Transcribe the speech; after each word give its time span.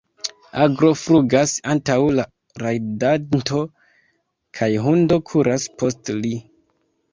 Aglo 0.61 0.87
flugas 1.01 1.53
antaŭ 1.73 1.97
la 2.21 2.25
rajdanto 2.63 3.63
kaj 4.61 4.73
hundo 4.89 5.23
kuras 5.33 5.71
post 5.85 6.15
li. 6.25 6.37